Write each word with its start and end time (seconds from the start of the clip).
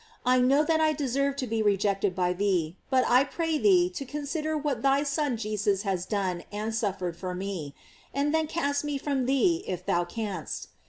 I 0.25 0.39
know 0.41 0.63
that 0.63 0.81
I 0.81 0.93
deserve 0.93 1.35
to 1.35 1.45
be 1.45 1.61
rejected 1.61 2.15
by 2.15 2.33
thee, 2.33 2.75
but 2.89 3.05
I 3.07 3.23
pray 3.23 3.59
thee 3.59 3.87
to 3.91 4.03
consider 4.03 4.57
what 4.57 4.81
thy 4.81 5.03
son 5.03 5.37
Jesus 5.37 5.83
has 5.83 6.07
done 6.07 6.43
and 6.51 6.73
suffered 6.73 7.15
for 7.15 7.35
me; 7.35 7.75
and 8.11 8.33
then 8.33 8.47
cast 8.47 8.83
me 8.83 8.97
from 8.97 9.27
thee 9.27 9.63
if 9.67 9.85
thou 9.85 10.05
canst. 10.05 10.69